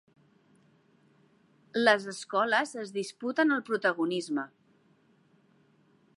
[1.81, 4.49] Les escoles es disputen el protagonisme.